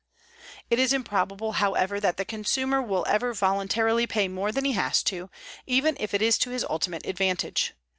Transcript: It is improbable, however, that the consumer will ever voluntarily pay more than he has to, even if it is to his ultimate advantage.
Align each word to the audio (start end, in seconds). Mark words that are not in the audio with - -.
It 0.71 0.79
is 0.79 0.93
improbable, 0.93 1.51
however, 1.51 1.99
that 1.99 2.17
the 2.17 2.25
consumer 2.25 2.81
will 2.81 3.05
ever 3.07 3.35
voluntarily 3.35 4.07
pay 4.07 4.27
more 4.27 4.51
than 4.51 4.65
he 4.65 4.71
has 4.71 5.03
to, 5.03 5.29
even 5.67 5.95
if 5.99 6.15
it 6.15 6.23
is 6.23 6.39
to 6.39 6.49
his 6.49 6.65
ultimate 6.67 7.05
advantage. 7.05 7.73